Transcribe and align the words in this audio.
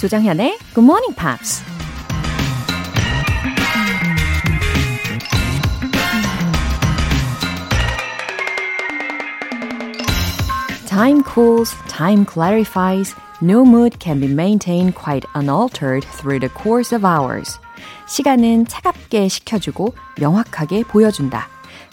조장현의 0.00 0.56
Good 0.74 0.80
Morning 0.80 1.14
Pops. 1.14 1.62
Time 10.88 11.22
cools, 11.22 11.74
time 11.88 12.24
clarifies, 12.24 13.14
no 13.42 13.62
mood 13.62 13.98
can 14.00 14.20
be 14.20 14.28
maintained 14.28 14.94
quite 14.94 15.26
unaltered 15.34 16.06
through 16.16 16.40
the 16.40 16.48
course 16.48 16.96
of 16.96 17.04
hours. 17.06 17.60
시간은 18.08 18.66
차갑게 18.68 19.28
식혀주고 19.28 19.94
명확하게 20.18 20.84
보여준다. 20.84 21.48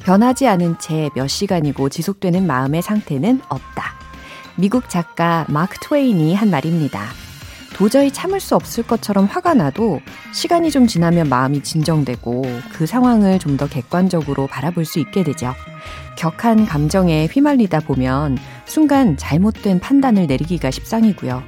변하지 0.05 0.47
않은 0.47 0.79
채 0.79 1.09
몇 1.13 1.27
시간이고 1.27 1.89
지속되는 1.89 2.47
마음의 2.47 2.81
상태는 2.81 3.41
없다. 3.49 3.95
미국 4.55 4.89
작가 4.89 5.45
마크 5.49 5.77
트웨인이 5.79 6.33
한 6.33 6.49
말입니다. 6.49 7.26
도저히 7.77 8.09
참을 8.11 8.39
수 8.39 8.55
없을 8.55 8.83
것처럼 8.83 9.25
화가 9.25 9.53
나도 9.53 10.01
시간이 10.33 10.71
좀 10.71 10.87
지나면 10.87 11.29
마음이 11.29 11.61
진정되고 11.61 12.43
그 12.73 12.85
상황을 12.87 13.39
좀 13.39 13.57
더 13.57 13.67
객관적으로 13.67 14.45
바라볼 14.47 14.85
수 14.85 14.99
있게 14.99 15.23
되죠. 15.23 15.53
격한 16.15 16.65
감정에 16.67 17.27
휘말리다 17.31 17.79
보면 17.81 18.37
순간 18.65 19.17
잘못된 19.17 19.79
판단을 19.79 20.27
내리기가 20.27 20.69
십상이고요. 20.69 21.41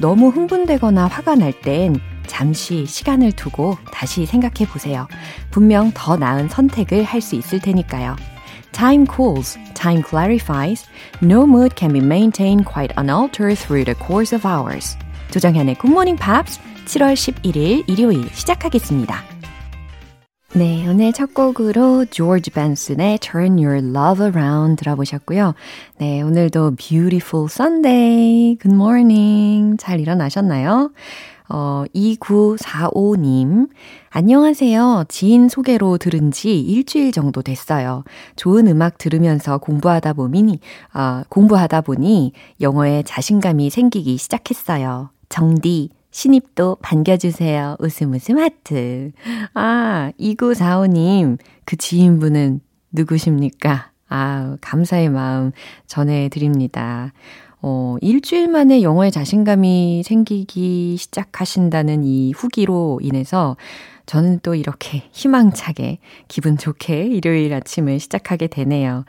너무 0.00 0.28
흥분되거나 0.30 1.06
화가 1.06 1.36
날 1.36 1.52
땐 1.52 1.96
잠시 2.26 2.86
시간을 2.86 3.32
두고 3.32 3.76
다시 3.92 4.26
생각해 4.26 4.66
보세요. 4.68 5.06
분명 5.52 5.92
더 5.94 6.16
나은 6.16 6.48
선택을 6.48 7.04
할 7.04 7.20
수 7.20 7.36
있을 7.36 7.60
테니까요. 7.60 8.16
Time 8.72 9.06
cools, 9.06 9.56
time 9.74 10.02
clarifies, 10.02 10.88
no 11.22 11.42
mood 11.44 11.76
can 11.76 11.92
be 11.92 12.00
maintained 12.04 12.64
quite 12.66 12.92
unaltered 12.98 13.56
through 13.56 13.84
the 13.84 13.94
course 13.94 14.34
of 14.34 14.44
hours. 14.44 14.96
조정현의 15.34 15.74
Morning 15.84 16.22
Pops 16.22 16.60
7월 16.84 17.14
11일 17.14 17.88
일요일 17.88 18.28
시작하겠습니다. 18.32 19.16
네, 20.54 20.86
오늘 20.88 21.12
첫 21.12 21.34
곡으로 21.34 22.04
조지 22.04 22.52
벤슨의 22.52 23.18
Turn 23.18 23.58
Your 23.58 23.78
Love 23.78 24.26
Around 24.26 24.76
들어보셨고요. 24.76 25.56
네, 25.98 26.22
오늘도 26.22 26.76
Beautiful 26.76 27.48
Sunday, 27.50 28.56
Good 28.62 28.76
Morning 28.76 29.76
잘 29.76 29.98
일어나셨나요? 29.98 30.92
어, 31.48 31.84
2945님, 31.92 33.68
안녕하세요. 34.10 35.06
지인 35.08 35.48
소개로 35.48 35.98
들은 35.98 36.30
지 36.30 36.60
일주일 36.60 37.10
정도 37.10 37.42
됐어요. 37.42 38.04
좋은 38.36 38.68
음악 38.68 38.98
들으면서 38.98 39.58
공부하다 39.58 40.12
보니, 40.12 40.60
아, 40.92 41.24
공부하다 41.28 41.80
보니 41.80 42.32
영어에 42.60 43.02
자신감이 43.02 43.70
생기기 43.70 44.16
시작했어요. 44.16 45.10
정디, 45.28 45.90
신입도 46.10 46.76
반겨주세요. 46.80 47.76
웃음 47.80 48.12
웃음 48.12 48.38
하트. 48.38 49.10
아, 49.54 50.12
2945님, 50.18 51.38
그 51.64 51.76
지인분은 51.76 52.60
누구십니까? 52.92 53.90
아, 54.08 54.56
감사의 54.60 55.08
마음 55.08 55.50
전해드립니다. 55.86 57.12
어, 57.62 57.96
일주일 58.00 58.48
만에 58.48 58.82
영어에 58.82 59.10
자신감이 59.10 60.02
생기기 60.04 60.96
시작하신다는 60.98 62.04
이 62.04 62.32
후기로 62.32 63.00
인해서 63.02 63.56
저는 64.06 64.40
또 64.42 64.54
이렇게 64.54 65.08
희망차게 65.12 65.98
기분 66.28 66.58
좋게 66.58 67.06
일요일 67.06 67.54
아침을 67.54 68.00
시작하게 68.00 68.48
되네요. 68.48 69.04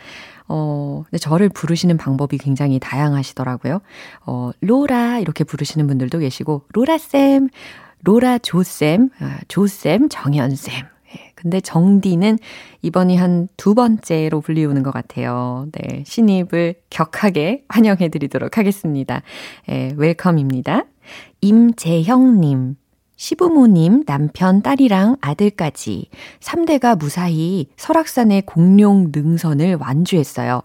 어, 0.47 1.03
근데 1.05 1.17
저를 1.17 1.49
부르시는 1.49 1.97
방법이 1.97 2.37
굉장히 2.37 2.79
다양하시더라고요. 2.79 3.81
어, 4.25 4.51
로라 4.61 5.19
이렇게 5.19 5.43
부르시는 5.43 5.87
분들도 5.87 6.19
계시고 6.19 6.63
로라쌤, 6.73 7.49
로라 8.03 8.37
조쌤, 8.39 9.09
아, 9.19 9.39
조쌤, 9.47 10.09
정연쌤. 10.09 10.73
예, 11.15 11.31
근데 11.35 11.59
정디는 11.61 12.37
이번이 12.81 13.17
한 13.17 13.47
두 13.57 13.73
번째로 13.73 14.41
불리우는 14.41 14.83
것 14.83 14.91
같아요. 14.93 15.67
네, 15.71 16.03
신입을 16.05 16.75
격하게 16.91 17.63
환영해 17.69 18.09
드리도록 18.09 18.59
하겠습니다. 18.59 19.23
예, 19.69 19.91
웰컴입니다. 19.97 20.85
임재형님. 21.41 22.75
시부모님, 23.15 24.03
남편, 24.05 24.61
딸이랑 24.61 25.17
아들까지 25.21 26.09
3대가 26.41 26.97
무사히 26.97 27.67
설악산의 27.77 28.43
공룡 28.45 29.11
능선을 29.13 29.77
완주했어요. 29.79 30.61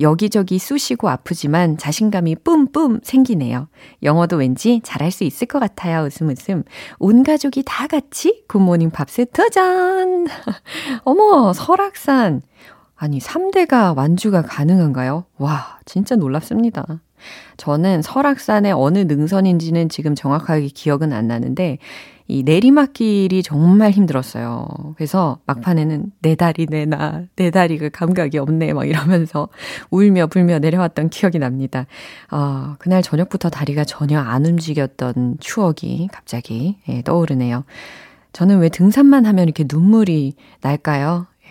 여기저기 0.00 0.58
쑤시고 0.58 1.08
아프지만 1.08 1.78
자신감이 1.78 2.36
뿜뿜 2.36 3.00
생기네요. 3.02 3.68
영어도 4.02 4.36
왠지 4.36 4.80
잘할 4.84 5.10
수 5.10 5.24
있을 5.24 5.46
것 5.46 5.58
같아요. 5.58 6.04
웃음 6.04 6.28
웃음. 6.28 6.62
온 6.98 7.22
가족이 7.22 7.62
다 7.66 7.86
같이 7.86 8.44
굿모닝 8.48 8.90
팝스 8.90 9.26
도전! 9.32 10.26
어머, 11.04 11.52
설악산. 11.52 12.42
아니, 12.96 13.18
3대가 13.18 13.96
완주가 13.96 14.42
가능한가요? 14.42 15.24
와, 15.38 15.78
진짜 15.84 16.16
놀랍습니다. 16.16 17.00
저는 17.56 18.02
설악산의 18.02 18.72
어느 18.72 18.98
능선인지는 18.98 19.88
지금 19.88 20.14
정확하게 20.14 20.68
기억은 20.68 21.12
안 21.12 21.28
나는데, 21.28 21.78
이 22.26 22.42
내리막길이 22.42 23.42
정말 23.42 23.90
힘들었어요. 23.90 24.66
그래서 24.96 25.38
막판에는 25.46 26.12
내 26.20 26.34
다리 26.34 26.66
내놔, 26.68 27.24
내 27.36 27.50
다리가 27.50 27.90
감각이 27.90 28.38
없네, 28.38 28.72
막 28.72 28.88
이러면서 28.88 29.48
울며 29.90 30.28
불며 30.28 30.58
내려왔던 30.58 31.10
기억이 31.10 31.38
납니다. 31.38 31.86
어, 32.30 32.76
그날 32.78 33.02
저녁부터 33.02 33.50
다리가 33.50 33.84
전혀 33.84 34.18
안 34.18 34.46
움직였던 34.46 35.36
추억이 35.40 36.08
갑자기 36.10 36.78
예, 36.88 37.02
떠오르네요. 37.02 37.64
저는 38.32 38.58
왜 38.58 38.68
등산만 38.70 39.26
하면 39.26 39.44
이렇게 39.44 39.64
눈물이 39.70 40.34
날까요? 40.62 41.26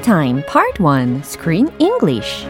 Review 0.00 0.02
Time 0.02 0.42
Part 0.46 0.80
1 0.80 1.22
Screen 1.22 1.68
English. 1.78 2.46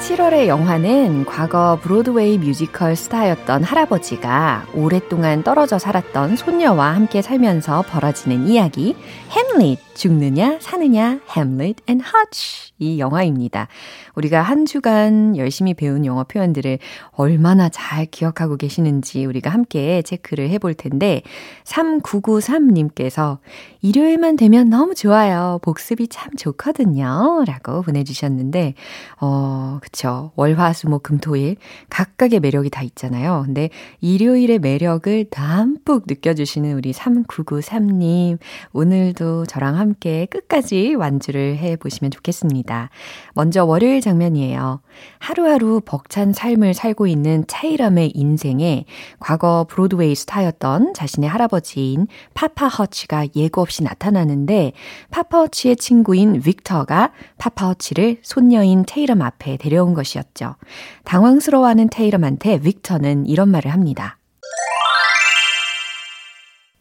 7월의 0.00 0.46
영화는 0.46 1.24
과거 1.24 1.78
브로드웨이 1.82 2.38
뮤지컬 2.38 2.96
스타였던 2.96 3.64
할아버지가 3.64 4.66
오랫동안 4.74 5.42
떨어져 5.42 5.78
살았던 5.78 6.36
손녀와 6.36 6.94
함께 6.94 7.22
살면서 7.22 7.82
벌어지는 7.88 8.46
이야기 8.46 8.96
햄릿 9.30 9.78
죽느냐 9.94 10.58
사느냐 10.60 11.20
Hamlet 11.36 11.82
and 11.88 12.04
Hutch 12.04 12.72
이 12.78 12.98
영화입니다. 12.98 13.68
우리가 14.14 14.42
한 14.42 14.66
주간 14.66 15.36
열심히 15.36 15.74
배운 15.74 16.04
영어 16.04 16.24
표현들을 16.24 16.78
얼마나 17.12 17.68
잘 17.68 18.06
기억하고 18.06 18.56
계시는지 18.56 19.24
우리가 19.24 19.50
함께 19.50 20.02
체크를 20.02 20.50
해볼 20.50 20.74
텐데 20.74 21.22
3993님께서 21.64 23.38
일요일만 23.80 24.36
되면 24.36 24.68
너무 24.68 24.94
좋아요. 24.94 25.60
복습이 25.62 26.08
참 26.08 26.34
좋거든요. 26.36 27.44
라고 27.46 27.82
보내주셨는데 27.82 28.74
어 29.20 29.78
그쵸 29.80 30.32
월화수목 30.36 31.02
금토일 31.02 31.56
각각의 31.90 32.40
매력이 32.40 32.70
다 32.70 32.82
있잖아요. 32.82 33.42
근데 33.46 33.70
일요일의 34.00 34.58
매력을 34.58 35.24
담뿍 35.30 36.04
느껴주시는 36.06 36.76
우리 36.76 36.92
3993님 36.92 38.38
오늘도 38.72 39.46
저랑 39.46 39.76
함께 39.76 39.83
끝까지 39.92 40.94
완주를 40.94 41.58
해 41.58 41.76
보시면 41.76 42.10
좋겠습니다. 42.10 42.88
먼저 43.34 43.64
월요일 43.64 44.00
장면이에요. 44.00 44.80
하루하루 45.18 45.82
벅찬 45.84 46.32
삶을 46.32 46.72
살고 46.72 47.06
있는 47.06 47.44
테이럼의 47.46 48.12
인생에 48.14 48.86
과거 49.20 49.66
브로드웨이 49.68 50.14
스타였던 50.14 50.94
자신의 50.94 51.28
할아버지인 51.28 52.06
파파 52.32 52.68
허치가 52.68 53.26
예고 53.36 53.60
없이 53.60 53.82
나타나는데 53.82 54.72
파파 55.10 55.40
허치의 55.40 55.76
친구인 55.76 56.40
빅터가 56.40 57.12
파파 57.36 57.68
허치를 57.68 58.18
손녀인 58.22 58.84
테이럼 58.86 59.20
앞에 59.20 59.58
데려온 59.58 59.94
것이었죠. 59.94 60.56
당황스러워하는 61.04 61.90
테이럼한테 61.90 62.60
빅터는 62.60 63.26
이런 63.26 63.50
말을 63.50 63.72
합니다. 63.72 64.18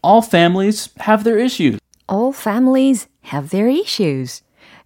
All 0.05 0.21
families 0.21 0.89
have 1.07 1.23
their 1.23 1.39
issues. 1.39 1.82
All 2.11 2.31
families 2.35 3.07
have 3.33 3.49
their 3.49 3.69
issues. 3.69 4.43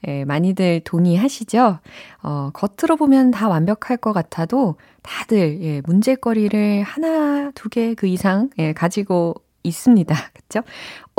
예, 0.07 0.25
많이들 0.25 0.81
동의하시죠? 0.83 1.79
어, 2.23 2.49
겉으로 2.53 2.97
보면 2.97 3.31
다 3.31 3.47
완벽할 3.49 3.97
것 3.97 4.13
같아도 4.13 4.75
다들 5.01 5.59
예, 5.63 5.81
문제거리를 5.85 6.83
하나, 6.83 7.51
두 7.55 7.69
개 7.69 7.95
그 7.95 8.05
이상 8.07 8.49
예, 8.59 8.73
가지고 8.73 9.35
있습니다. 9.63 10.15
그쵸? 10.33 10.61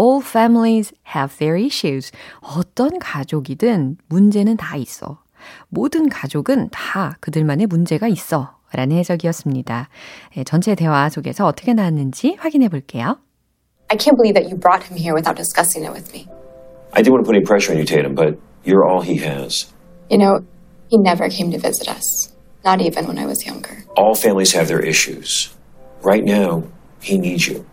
All 0.00 0.22
families 0.24 0.92
have 1.14 1.36
their 1.38 1.60
issues. 1.62 2.12
어떤 2.40 2.98
가족이든 2.98 3.96
문제는 4.08 4.56
다 4.56 4.76
있어. 4.76 5.22
모든 5.68 6.08
가족은 6.08 6.68
다 6.70 7.16
그들만의 7.20 7.66
문제가 7.66 8.06
있어. 8.08 8.56
라는 8.72 8.96
해석이었습니다. 8.98 9.88
예, 10.36 10.44
전체 10.44 10.74
대화 10.74 11.08
속에서 11.08 11.46
어떻게 11.46 11.72
나왔는지 11.74 12.36
확인해 12.38 12.68
볼게요. 12.68 13.18
I 13.90 13.96
can't 13.96 14.16
believe 14.16 14.34
that 14.34 14.48
you 14.48 14.56
brought 14.56 14.82
him 14.82 14.96
here 14.96 15.14
without 15.14 15.36
discussing 15.36 15.84
it 15.84 15.92
with 15.92 16.12
me. 16.12 16.28
I 16.92 16.98
didn't 16.98 17.12
want 17.12 17.24
to 17.24 17.28
put 17.28 17.36
any 17.36 17.44
pressure 17.44 17.72
on 17.72 17.78
you, 17.78 17.84
Tatum, 17.84 18.14
but 18.14 18.38
you're 18.64 18.84
all 18.84 19.00
he 19.00 19.16
has. 19.18 19.72
You 20.10 20.18
know, 20.18 20.40
he 20.88 20.98
never 20.98 21.28
came 21.28 21.50
to 21.52 21.58
visit 21.58 21.88
us, 21.88 22.32
not 22.64 22.80
even 22.80 23.06
when 23.06 23.18
I 23.18 23.26
was 23.26 23.46
younger. 23.46 23.84
All 23.96 24.14
families 24.14 24.52
have 24.52 24.68
their 24.68 24.80
issues. 24.80 25.54
Right 26.02 26.24
now, 26.24 26.64
he 27.00 27.18
needs 27.18 27.46
you. 27.46 27.66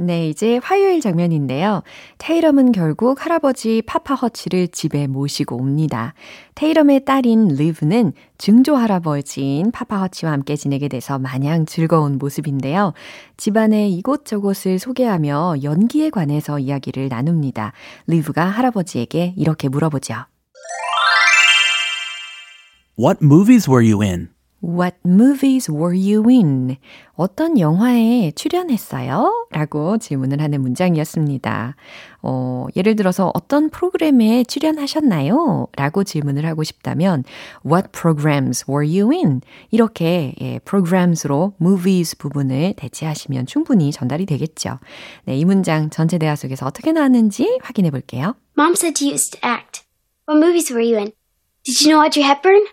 네, 0.00 0.28
이제 0.28 0.60
화요일 0.62 1.00
장면인데요. 1.00 1.82
테이럼은 2.18 2.72
결국 2.72 3.24
할아버지 3.24 3.82
파파 3.82 4.14
허치를 4.14 4.68
집에 4.68 5.06
모시고 5.06 5.56
옵니다. 5.56 6.14
테이럼의 6.54 7.04
딸인 7.04 7.48
리브는 7.48 8.12
증조 8.38 8.76
할아버지인 8.76 9.72
파파 9.72 9.98
허치와 10.02 10.32
함께 10.32 10.54
지내게 10.54 10.88
돼서 10.88 11.18
마냥 11.18 11.66
즐거운 11.66 12.18
모습인데요. 12.18 12.92
집안의 13.36 13.92
이곳저곳을 13.94 14.78
소개하며 14.78 15.56
연기에 15.64 16.10
관해서 16.10 16.58
이야기를 16.60 17.08
나눕니다. 17.08 17.72
리브가 18.06 18.44
할아버지에게 18.44 19.34
이렇게 19.36 19.68
물어보죠. 19.68 20.14
What 22.96 23.18
movies 23.22 23.68
were 23.68 23.84
you 23.84 24.00
in? 24.02 24.28
What 24.62 24.96
movies 25.06 25.70
were 25.70 25.94
you 25.94 26.28
in? 26.28 26.76
어떤 27.14 27.58
영화에 27.58 28.32
출연했어요? 28.32 29.46
라고 29.50 29.98
질문을 29.98 30.40
하는 30.40 30.60
문장이었습니다. 30.62 31.76
어, 32.22 32.66
예를 32.74 32.96
들어서 32.96 33.30
어떤 33.34 33.70
프로그램에 33.70 34.42
출연하셨나요? 34.44 35.68
라고 35.76 36.02
질문을 36.02 36.44
하고 36.44 36.64
싶다면 36.64 37.22
What 37.64 37.90
programs 37.92 38.64
were 38.68 38.86
you 38.86 39.12
in? 39.12 39.42
이렇게 39.70 40.34
예, 40.40 40.58
programs로 40.60 41.54
movies 41.60 42.18
부분을 42.18 42.74
대체하시면 42.76 43.46
충분히 43.46 43.92
전달이 43.92 44.26
되겠죠. 44.26 44.80
네, 45.24 45.36
이 45.36 45.44
문장 45.44 45.88
전체 45.90 46.18
대화 46.18 46.34
속에서 46.34 46.66
어떻게 46.66 46.90
나왔는지 46.90 47.58
확인해 47.62 47.90
볼게요. 47.90 48.34
Mom 48.58 48.72
said 48.72 49.02
you 49.04 49.12
used 49.12 49.38
to 49.38 49.48
act. 49.48 49.84
What 50.28 50.44
movies 50.44 50.72
were 50.72 50.84
you 50.84 50.98
in? 50.98 51.12
Did 51.64 51.84
you 51.84 51.94
know 51.94 52.04
Audrey 52.04 52.26
Hepburn? 52.26 52.66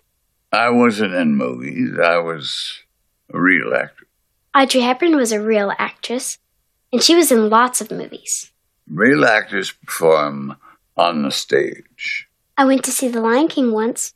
I 0.54 0.70
wasn't 0.70 1.14
in 1.14 1.36
movies. 1.36 1.98
I 2.02 2.18
was 2.18 2.82
a 3.32 3.38
real 3.40 3.72
actor. 3.74 4.06
Audrey 4.54 4.80
Hepburn 4.80 5.14
was 5.16 5.30
a 5.32 5.40
real 5.40 5.72
actress, 5.78 6.38
and 6.92 7.02
she 7.02 7.14
was 7.14 7.30
in 7.30 7.48
lots 7.48 7.80
of 7.80 7.90
movies. 7.90 8.50
Real 8.90 9.24
actors 9.24 9.70
perform 9.70 10.56
on 10.96 11.22
the 11.22 11.30
stage. 11.30 12.26
I 12.58 12.64
went 12.64 12.82
to 12.84 12.90
see 12.90 13.08
The 13.08 13.20
Lion 13.20 13.48
King 13.48 13.72
once. 13.72 14.12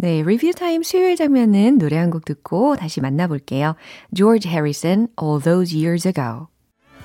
네, 0.00 0.22
리뷰 0.24 0.52
타임 0.54 0.82
수요일 0.82 1.14
장면은 1.16 1.76
노래 1.76 1.98
한 1.98 2.10
곡 2.10 2.24
듣고 2.24 2.76
다시 2.76 3.02
만나볼게요. 3.02 3.76
George 4.14 4.48
Harrison, 4.48 5.08
All 5.20 5.38
Those 5.42 5.76
Years 5.76 6.06
Ago. 6.08 6.48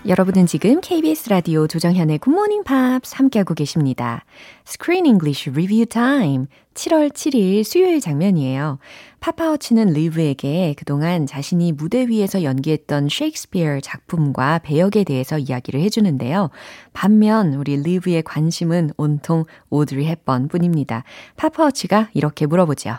여러분은 0.08 0.47
지금 0.47 0.81
KBS 0.81 1.29
라디오 1.29 1.67
조정현의 1.67 2.20
Morning 2.26 2.64
Pops 2.67 3.14
함께하고 3.17 3.52
계십니다. 3.52 4.25
Screen 4.67 5.05
English 5.05 5.50
Review 5.50 5.85
Time 5.85 6.47
7월 6.73 7.12
7일 7.12 7.64
수요일 7.64 8.00
장면이에요. 8.00 8.79
파파워치는 9.20 9.93
리브에게 9.93 10.75
그동안 10.79 11.26
자신이 11.26 11.73
무대 11.73 12.08
위에서 12.08 12.43
연기했던 12.43 13.11
셰익스피어 13.11 13.81
작품과 13.81 14.61
배역에 14.61 15.05
대해서 15.05 15.37
이야기를 15.37 15.82
해주는데요. 15.82 16.49
반면 16.94 17.52
우리 17.52 17.76
리브의 17.76 18.23
관심은 18.23 18.93
온통 18.97 19.44
오드리 19.69 20.06
헵번 20.06 20.49
뿐입니다. 20.49 21.05
파파워치가 21.37 22.08
이렇게 22.14 22.47
물어보죠. 22.47 22.97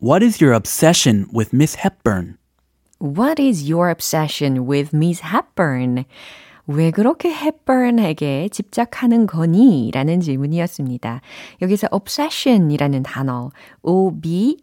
What 0.00 0.24
is 0.24 0.40
your 0.40 0.54
obsession 0.56 1.26
with 1.34 1.50
Miss 1.52 1.76
Hepburn? 1.76 2.36
What 3.00 3.42
is 3.42 3.70
your 3.70 3.90
obsession 3.90 4.68
with 4.68 4.94
Miss 4.94 5.22
Hepburn? 5.24 6.04
왜 6.66 6.90
그렇게 6.90 7.30
헵번에게 7.30 8.48
집착하는 8.48 9.26
거니? 9.26 9.90
라는 9.92 10.20
질문이었습니다. 10.20 11.20
여기서 11.60 11.88
obsession이라는 11.90 13.02
단어, 13.02 13.50
O-B-S-E-S-S-I-O-N 13.82 14.62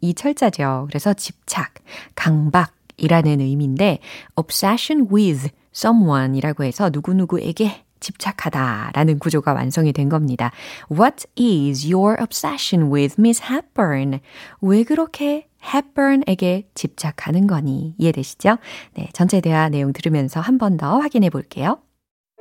이 0.00 0.14
철자죠. 0.14 0.86
그래서 0.88 1.14
집착, 1.14 1.74
강박 2.16 2.72
이라는 2.96 3.40
의미인데 3.40 4.00
obsession 4.36 5.06
with 5.12 5.50
someone이라고 5.72 6.64
해서 6.64 6.90
누구누구에게 6.90 7.85
집착하다라는 8.05 9.19
구조가 9.19 9.53
완성이 9.53 9.93
된 9.93 10.09
겁니다. 10.09 10.51
What 10.91 11.25
is 11.39 11.85
your 11.85 12.17
obsession 12.19 12.91
with 12.91 13.15
Miss 13.19 13.41
Hepburn? 13.43 14.19
왜 14.61 14.83
그렇게 14.83 15.47
Hepburn에게 15.63 16.69
집착하는 16.73 17.45
거니? 17.47 17.93
이해되시죠? 17.99 18.57
네, 18.95 19.09
전체 19.13 19.39
대화 19.41 19.69
내용 19.69 19.93
들으면서 19.93 20.39
한 20.39 20.57
번 20.57 20.77
더 20.77 20.99
확인해 20.99 21.29
볼게요. 21.29 21.79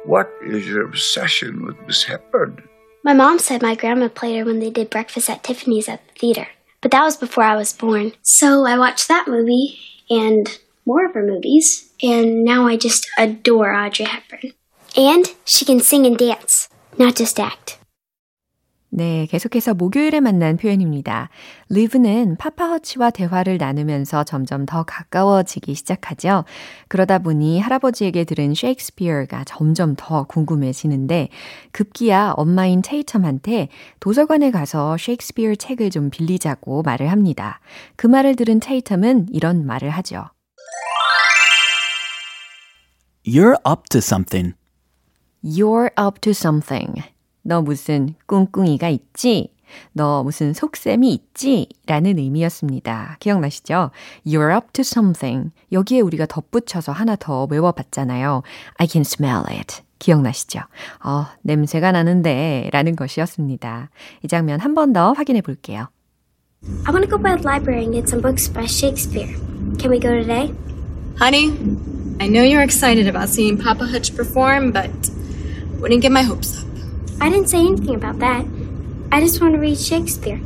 What 0.09 0.29
is 0.47 0.67
your 0.67 0.87
obsession 0.87 1.67
with 1.67 1.77
Miss 1.85 2.07
Hepburn? 2.09 2.57
My 3.05 3.15
mom 3.15 3.39
said 3.39 3.63
my 3.63 3.75
grandma 3.77 4.09
played 4.09 4.39
her 4.39 4.45
when 4.45 4.61
they 4.61 4.71
did 4.73 4.89
breakfast 4.89 5.29
at 5.29 5.43
Tiffany's 5.43 5.89
at 5.89 6.01
the 6.09 6.15
theater. 6.19 6.47
But 6.81 6.91
that 6.93 7.05
was 7.05 7.19
before 7.19 7.45
I 7.45 7.57
was 7.57 7.73
born. 7.77 8.13
So 8.23 8.65
I 8.65 8.79
watched 8.79 9.09
that 9.09 9.29
movie 9.29 9.77
and 10.09 10.49
more 10.87 11.05
of 11.05 11.13
her 11.13 11.23
movies. 11.23 11.93
And 12.03 12.43
now 12.45 12.67
I 12.67 12.77
just 12.79 13.07
adore 13.19 13.75
Audrey 13.75 14.07
Hepburn. 14.07 14.53
And 14.98 15.30
she 15.46 15.66
can 15.66 15.80
sing 15.80 16.06
and 16.06 16.18
dance, 16.18 16.70
not 16.98 17.16
just 17.16 17.42
act. 17.42 17.78
네, 18.90 19.28
계속해서 19.30 19.74
목요일에 19.74 20.22
만난 20.22 20.56
표현입니다. 20.56 21.28
리브는 21.68 22.38
파파 22.38 22.70
허치와 22.70 23.10
대화를 23.10 23.58
나누면서 23.58 24.24
점점 24.24 24.66
더 24.66 24.84
가까워지기 24.84 25.76
시작하죠. 25.76 26.46
그러다 26.88 27.20
보니 27.20 27.60
할아버지에게 27.60 28.24
들은 28.24 28.54
셰익스피어가 28.56 29.44
점점 29.44 29.96
더 29.98 30.24
궁금해지는데 30.24 31.28
급기야 31.74 32.36
엄마인 32.38 32.82
테이텀한테 32.82 33.68
도서관에 34.00 34.50
가서 34.52 34.96
셰익스피어 34.98 35.56
책을 35.56 35.90
좀 35.90 36.10
빌리자고 36.10 36.82
말을 36.84 37.12
합니다. 37.12 37.60
그 37.98 38.08
말을 38.08 38.38
들은 38.38 38.62
테이텀은 38.62 39.28
이런 39.34 39.66
말을 39.66 39.90
하죠. 39.90 40.30
You're 43.28 43.58
up 43.68 43.90
to 43.90 43.98
something. 43.98 44.56
You're 45.46 45.92
up 46.00 46.20
to 46.22 46.32
something. 46.32 47.04
너 47.44 47.62
무슨 47.62 48.16
꿍꿍이가 48.26 48.90
있지? 48.90 49.52
너 49.94 50.24
무슨 50.24 50.54
속셈이 50.54 51.12
있지? 51.14 51.68
라는 51.86 52.18
의미였습니다. 52.18 53.18
기억나시죠? 53.20 53.92
You're 54.26 54.56
up 54.56 54.68
to 54.74 54.82
something. 54.82 55.52
여기에 55.72 56.00
우리가 56.02 56.26
덧붙여서 56.26 56.92
하나 56.92 57.16
더 57.16 57.46
외워봤잖아요. 57.50 58.42
I 58.78 58.88
can 58.90 59.02
smell 59.02 59.44
it. 59.50 59.82
기억나시죠? 60.00 60.62
어, 61.04 61.26
냄새가 61.44 61.92
나는데 61.92 62.70
라는 62.74 62.96
것이었습니다. 62.96 63.90
이 64.24 64.28
장면 64.28 64.60
한 64.60 64.74
번 64.74 64.94
더 64.94 65.14
확인해 65.14 65.42
볼게요. 65.42 65.88
I 66.86 66.92
want 66.94 67.06
to 67.06 67.10
go 67.10 67.18
by 67.22 67.36
the 67.36 67.44
library 67.46 67.84
and 67.84 67.94
get 67.94 68.08
some 68.10 68.22
books 68.22 68.52
by 68.52 68.66
Shakespeare. 68.66 69.30
Can 69.78 69.92
we 69.92 70.00
go 70.00 70.10
today? 70.10 70.52
Honey, 71.20 71.52
I 72.20 72.28
know 72.28 72.42
you're 72.44 72.64
excited 72.64 73.08
about 73.08 73.30
seeing 73.30 73.58
Papa 73.58 73.86
Hutch 73.86 74.16
perform, 74.16 74.72
but 74.72 74.90
wouldn't 75.80 76.02
get 76.02 76.12
my 76.12 76.22
hopes 76.22 76.58
up. 76.58 76.66
I 77.22 77.30
didn't 77.30 77.50
say 77.50 77.60
anything 77.60 77.96
about 77.96 78.20
that. 78.20 78.46
I 79.12 79.22
just 79.22 79.42
want 79.42 79.54
to 79.54 79.60
read 79.60 79.78
Shakespeare. 79.80 80.40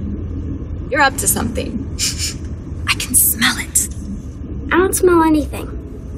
You're 0.90 1.02
up 1.02 1.16
to 1.18 1.28
something. 1.28 1.72
I 2.88 2.94
can 2.96 3.16
smell 3.16 3.58
it. 3.58 3.90
I 4.72 4.78
don't 4.78 4.96
smell 4.96 5.24
anything. 5.24 5.76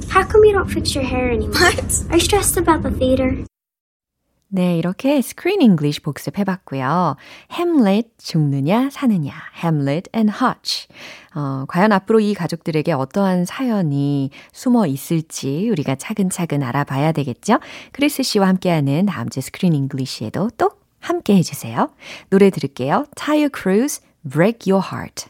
How 0.09 0.23
come 0.23 0.43
you 0.43 0.51
don't 0.51 0.69
fix 0.69 0.93
your 0.93 1.03
hair 1.03 1.29
anymore? 1.29 1.53
What? 1.53 2.03
Are 2.09 2.15
you 2.15 2.21
stressed 2.21 2.57
about 2.57 2.83
the 2.83 2.91
theater? 2.91 3.45
네, 4.53 4.77
이렇게 4.77 5.19
Screen 5.19 5.61
English 5.61 6.01
복습해 6.01 6.43
봤고요. 6.43 7.15
Hamlet 7.53 8.09
죽느냐 8.17 8.89
사느냐, 8.89 9.31
Hamlet 9.63 10.09
and 10.13 10.33
Hutch. 10.43 10.89
어, 11.33 11.63
과연 11.69 11.93
앞으로 11.93 12.19
이 12.19 12.33
가족들에게 12.33 12.91
어떠한 12.91 13.45
사연이 13.45 14.29
숨어 14.51 14.87
있을지 14.87 15.69
우리가 15.69 15.95
차근차근 15.95 16.63
알아봐야 16.63 17.13
되겠죠? 17.13 17.59
크리스 17.93 18.23
씨와 18.23 18.49
함께하는 18.49 19.05
다음 19.05 19.29
주 19.29 19.39
Screen 19.39 19.73
English에도 19.73 20.49
또 20.57 20.71
함께 20.99 21.37
해 21.37 21.43
주세요. 21.43 21.89
노래 22.29 22.49
들을게요. 22.49 23.05
Tyre 23.15 23.49
Cruise, 23.55 24.01
Break 24.29 24.69
Your 24.69 24.85
Heart. 24.85 25.29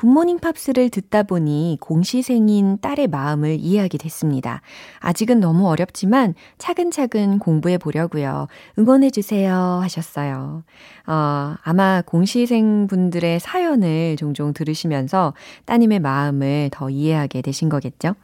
굿모닝 0.00 0.38
팝스를 0.38 0.88
듣다 0.88 1.24
보니 1.24 1.76
공시생인 1.78 2.78
딸의 2.80 3.08
마음을 3.08 3.58
이해하게 3.60 3.98
됐습니다. 3.98 4.62
아직은 5.00 5.40
너무 5.40 5.68
어렵지만 5.68 6.32
차근차근 6.56 7.38
공부해 7.38 7.76
보려고요. 7.76 8.46
응원해 8.78 9.10
주세요 9.10 9.54
하셨어요. 9.82 10.64
어, 11.06 11.54
아마 11.62 12.00
공시생 12.00 12.86
분들의 12.86 13.40
사연을 13.40 14.16
종종 14.16 14.54
들으시면서 14.54 15.34
따님의 15.66 16.00
마음을 16.00 16.70
더 16.72 16.88
이해하게 16.88 17.42
되신 17.42 17.68
거겠죠? 17.68 18.14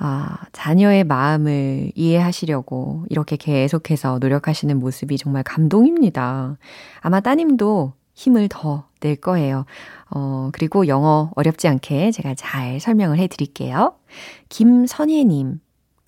어, 0.00 0.24
자녀의 0.50 1.04
마음을 1.04 1.92
이해하시려고 1.94 3.04
이렇게 3.08 3.36
계속해서 3.36 4.18
노력하시는 4.18 4.76
모습이 4.76 5.16
정말 5.16 5.44
감동입니다. 5.44 6.58
아마 7.02 7.20
따님도 7.20 7.92
힘을 8.14 8.48
더 8.50 8.90
낼 9.00 9.16
거예요. 9.16 9.64
어, 10.10 10.50
그리고 10.52 10.86
영어 10.86 11.30
어렵지 11.36 11.68
않게 11.68 12.10
제가 12.10 12.34
잘 12.34 12.80
설명을 12.80 13.18
해 13.18 13.26
드릴게요. 13.26 13.94
김선예님. 14.48 15.60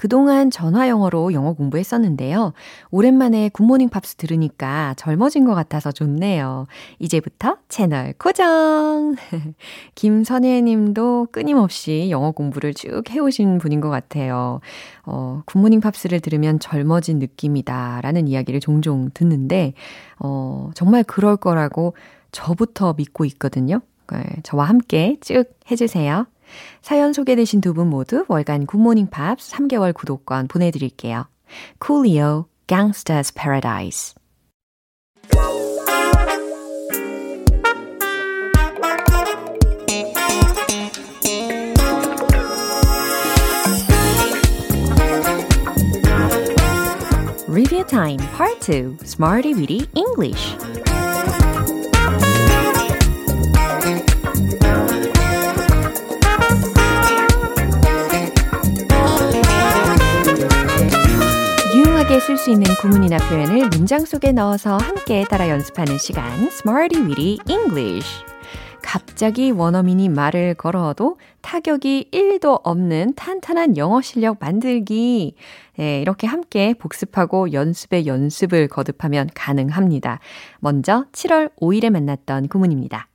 그동안 0.03 0.51
전화 0.51 0.89
영어로 0.89 1.33
영어 1.33 1.53
공부했었는데요. 1.53 2.55
오랜만에 2.91 3.51
Good 3.51 3.64
Morning 3.64 3.89
Pops 3.89 4.17
들으니까 4.17 4.95
젊어진 4.97 5.45
것 5.45 5.55
같아서 5.55 5.93
좋네요. 5.93 6.67
이제부터 6.99 7.59
채널 7.69 8.13
고정! 8.15 9.15
김선예 9.95 10.63
님도 10.63 11.29
끊임없이 11.31 12.09
영어 12.11 12.33
공부를 12.33 12.75
쭉 12.75 13.09
해오신 13.09 13.59
분인 13.59 13.81
것 13.81 13.91
같아요. 13.91 14.59
어, 15.05 15.43
Good 15.47 15.59
Morning 15.59 15.81
Pops를 15.81 16.19
들으면 16.19 16.59
젊어진 16.59 17.21
느낌이다 17.21 18.01
라는 18.03 18.27
이야기를 18.27 18.59
종종 18.59 19.09
듣는데, 19.15 19.75
어, 20.19 20.71
정말 20.75 21.05
그럴 21.05 21.37
거라고 21.37 21.95
저부터 22.33 22.95
믿고 22.95 23.25
있거든요. 23.27 23.81
네, 24.11 24.25
저와 24.43 24.65
함께 24.65 25.17
쭉 25.21 25.45
해주세요. 25.71 26.27
사연 26.83 27.13
소개되신 27.13 27.61
두 27.61 27.73
분 27.73 27.89
모두 27.89 28.25
월간 28.29 28.67
굿모닝 28.67 29.09
팝스 29.11 29.53
3개월 29.53 29.95
구독권 29.95 30.49
보내드릴게요. 30.49 31.27
Coolio, 31.81 32.47
Gangsta's 32.67 33.33
Paradise. 33.33 34.15
Review 47.49 47.85
Time 47.85 48.19
Part 48.37 48.61
2 48.63 48.99
Smarty 49.05 49.55
Weedy 49.55 49.89
English 49.95 50.57
수 62.43 62.51
있는 62.51 62.67
구문이나 62.81 63.19
표현을 63.19 63.69
문장 63.69 64.05
속에 64.05 64.33
넣어서 64.33 64.77
함께 64.77 65.25
따라 65.31 65.49
연습하는 65.49 65.97
시간 65.97 66.27
Smarty 66.49 67.05
Weedy 67.05 67.39
English 67.49 68.25
갑자기 68.83 69.53
원어민이 69.53 70.09
말을 70.09 70.55
걸어도 70.55 71.19
타격이 71.41 72.09
1도 72.13 72.61
없는 72.65 73.15
탄탄한 73.15 73.77
영어 73.77 74.01
실력 74.01 74.39
만들기. 74.41 75.37
네, 75.77 76.01
이렇게 76.01 76.27
함께 76.27 76.75
복습하고 76.75 77.53
연습에 77.53 78.07
연습을 78.07 78.67
거듭하면 78.67 79.31
가능합니다. 79.37 80.19
먼저 80.59 81.07
7월 81.13 81.55
5일에 81.61 81.91
만났던 81.91 82.49
구문입니다. 82.49 83.07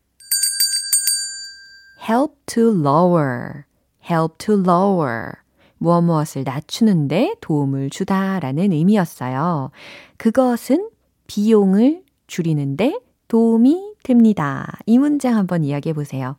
help 2.09 2.33
to 2.45 2.69
lower, 2.69 3.65
help 4.09 4.37
to 4.37 4.55
lower. 4.55 5.46
무엇 5.77 6.01
무엇을 6.01 6.43
낮추는데 6.43 7.35
도움을 7.41 7.89
주다라는 7.89 8.71
의미였어요. 8.71 9.71
그것은 10.17 10.89
비용을 11.27 12.03
줄이는데 12.27 12.99
도움이 13.27 13.95
됩니다. 14.03 14.77
이 14.85 14.97
문장 14.97 15.35
한번 15.35 15.63
이야기해 15.63 15.93
보세요. 15.93 16.37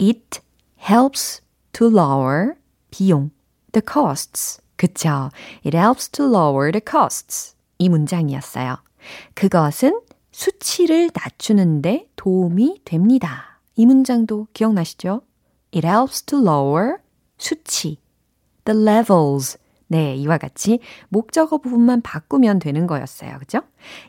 It 0.00 0.40
helps 0.78 1.42
to 1.72 1.88
lower 1.88 2.52
비용, 2.90 3.30
the 3.72 3.82
costs. 3.86 4.60
그쵸? 4.76 5.30
It 5.64 5.76
helps 5.76 6.10
to 6.10 6.26
lower 6.26 6.70
the 6.72 6.82
costs. 6.88 7.54
이 7.78 7.88
문장이었어요. 7.88 8.76
그것은 9.34 10.00
수치를 10.30 11.10
낮추는데 11.12 12.08
도움이 12.16 12.82
됩니다. 12.84 13.60
이 13.76 13.86
문장도 13.86 14.48
기억나시죠? 14.52 15.22
It 15.74 15.86
helps 15.86 16.22
to 16.24 16.40
lower 16.40 16.96
수치, 17.36 17.98
the 18.64 18.80
levels. 18.80 19.58
네, 19.86 20.14
이와 20.16 20.38
같이 20.38 20.80
목적어 21.08 21.58
부분만 21.58 22.02
바꾸면 22.02 22.58
되는 22.58 22.86
거였어요. 22.86 23.38
그죠? 23.38 23.60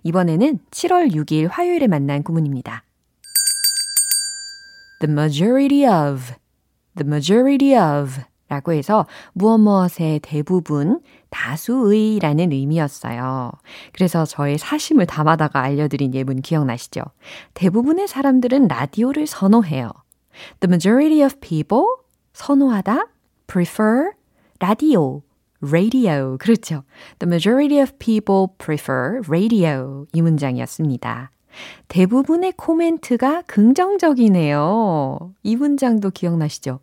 이번에는 0.04 0.60
7월 0.72 1.12
6일 1.14 1.50
화요일에 1.50 1.88
만난 1.88 2.24
구문입니다. 2.24 2.84
The 5.02 5.12
majority 5.12 5.86
of, 5.86 6.34
the 6.96 7.06
majority 7.06 7.76
of 7.76 8.22
라고 8.48 8.72
해서 8.72 9.06
무엇 9.34 9.58
무엇의 9.58 10.20
대부분, 10.22 11.02
다수의 11.30 12.20
라는 12.20 12.52
의미였어요. 12.52 13.52
그래서 13.92 14.26
저의 14.26 14.58
사심을 14.58 15.08
담아다가 15.08 15.62
알려드린 15.62 16.14
예문 16.14 16.42
기억나시죠? 16.42 17.02
대부분의 17.56 18.08
사람들은 18.08 18.68
라디오를 18.68 19.28
선호해요. 19.28 19.92
The 20.60 20.70
majority 20.70 21.24
of 21.24 21.36
people, 21.42 21.86
선호하다, 22.34 23.08
prefer, 23.48 24.12
라디오, 24.60 25.22
radio. 25.62 26.38
그렇죠. 26.38 26.84
The 27.20 27.28
majority 27.28 27.82
of 27.82 27.94
people 28.00 28.48
prefer 28.58 29.22
radio. 29.28 30.06
이 30.14 30.22
문장이었습니다. 30.22 31.32
대부분의 31.88 32.54
코멘트가 32.58 33.44
긍정적이네요. 33.48 35.34
이 35.44 35.56
문장도 35.56 36.10
기억나시죠? 36.12 36.80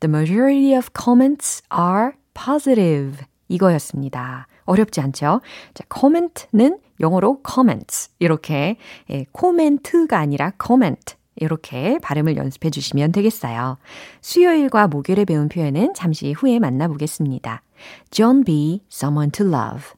The 0.00 0.10
majority 0.10 0.76
of 0.76 0.88
comments 0.98 1.62
are 1.72 2.12
positive. 2.34 3.24
이거였습니다. 3.48 4.46
어렵지 4.64 5.00
않죠? 5.00 5.40
자, 5.74 5.84
comment는 5.92 6.78
영어로 7.00 7.42
comments. 7.46 8.10
이렇게, 8.18 8.76
예, 9.10 9.26
코멘트가 9.32 10.18
아니라 10.18 10.52
comment. 10.64 11.15
이렇게 11.36 11.98
발음을 12.02 12.36
연습해 12.36 12.70
주시면 12.70 13.12
되겠어요. 13.12 13.78
수요일과 14.20 14.88
목요일에 14.88 15.24
배운 15.24 15.48
표현은 15.48 15.94
잠시 15.94 16.32
후에 16.32 16.58
만나보겠습니다. 16.58 17.62
John 18.10 18.44
B. 18.44 18.80
Someone 18.90 19.30
to 19.30 19.46
Love. 19.46 19.96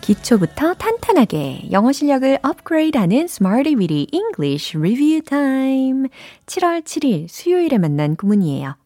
기초부터 0.00 0.74
탄탄하게 0.74 1.70
영어 1.72 1.90
실력을 1.90 2.38
업그레이드하는 2.42 3.24
Smarty 3.24 3.74
Weedy 3.74 4.06
English 4.12 4.76
Review 4.76 5.22
Time. 5.22 6.08
7월 6.44 6.82
7일 6.84 7.26
수요일에 7.28 7.78
만난 7.78 8.14
구문이에요. 8.14 8.76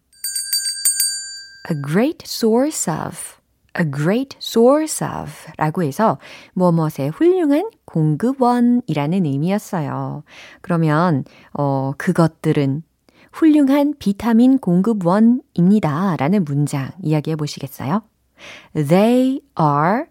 A 1.71 1.83
great 1.83 2.25
source 2.25 2.89
of, 2.89 3.38
a 3.79 3.85
great 3.91 4.37
source 4.41 5.07
of 5.07 5.31
라고 5.57 5.83
해서 5.83 6.19
무엇무엇의 6.55 7.11
훌륭한 7.11 7.71
공급원이라는 7.85 9.25
의미였어요. 9.25 10.25
그러면, 10.61 11.25
어, 11.53 11.93
그것들은 11.97 12.83
훌륭한 13.33 13.95
비타민 13.99 14.59
공급원입니다. 14.59 16.17
라는 16.17 16.45
문장 16.45 16.91
이야기해 17.03 17.37
보시겠어요? 17.37 18.03
They 18.75 19.41
are 19.59 20.07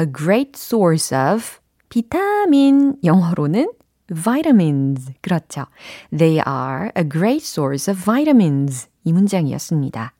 a 0.00 0.06
great 0.12 0.52
source 0.54 1.16
of 1.16 1.58
비타민 1.88 2.96
영어로는 3.04 3.72
vitamins. 4.14 5.12
그렇죠. 5.20 5.66
They 6.16 6.42
are 6.46 6.90
a 6.96 7.08
great 7.08 7.44
source 7.44 7.92
of 7.92 8.02
vitamins. 8.02 8.88
이 9.04 9.12
문장이었습니다. 9.12 10.14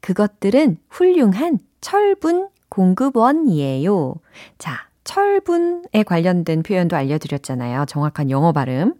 그것들은 0.00 0.78
훌륭한 0.88 1.58
철분 1.80 2.48
공급원이에요. 2.68 4.14
자, 4.58 4.88
철분에 5.04 6.02
관련된 6.04 6.62
표현도 6.62 6.96
알려드렸잖아요. 6.96 7.86
정확한 7.86 8.30
영어 8.30 8.52
발음. 8.52 8.94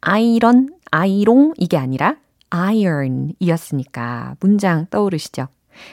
아이런, 0.00 0.74
아이롱 0.90 1.54
이게 1.56 1.76
아니라 1.76 2.16
iron 2.50 3.32
이었으니까 3.38 4.36
문장 4.40 4.86
떠오르시죠? 4.90 5.48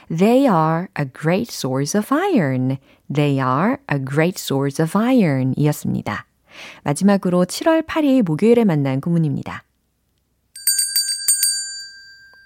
They 0.09 0.45
are 0.45 0.87
a 0.99 1.05
great 1.11 1.49
source 1.51 1.97
of 1.97 2.13
iron. 2.13 2.77
They 3.13 3.39
are 3.39 3.77
a 3.91 3.99
great 4.03 4.39
source 4.39 4.83
of 4.83 4.97
iron 4.97 5.53
이었습니다. 5.57 6.25
마지막으로 6.83 7.45
7월 7.45 7.85
8일 7.85 8.23
목요일에 8.23 8.63
만난 8.63 9.01
구문입니다. 9.01 9.63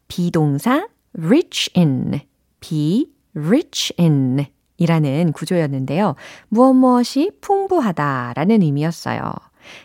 비동사 0.08 0.88
rich 1.18 1.72
in, 1.76 2.22
be 2.62 3.15
rich 3.36 3.94
in 4.00 4.46
이라는 4.78 5.32
구조였는데요. 5.32 6.16
무엇 6.50 6.74
무엇이 6.74 7.32
풍부하다 7.42 8.34
라는 8.36 8.62
의미였어요. 8.62 9.34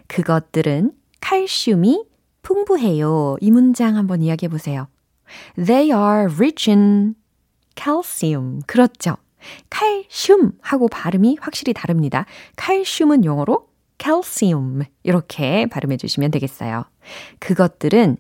그것들은 0.08 0.92
칼슘이 1.20 2.04
풍부해요. 2.42 3.36
이 3.40 3.50
문장 3.50 3.96
한번 3.96 4.22
이야기해 4.22 4.48
보세요. 4.48 4.88
They 5.54 5.90
are 5.90 6.32
rich 6.34 6.70
in 6.70 7.14
calcium. 7.76 8.60
그렇죠. 8.66 9.16
칼슘 9.70 10.52
하고 10.60 10.88
발음이 10.88 11.38
확실히 11.40 11.72
다릅니다. 11.72 12.26
칼슘은 12.56 13.24
영어로 13.24 13.68
calcium 14.02 14.82
이렇게 15.02 15.66
발음해 15.66 15.96
주시면 15.96 16.30
되겠어요. 16.30 16.84
그것들은 17.38 18.16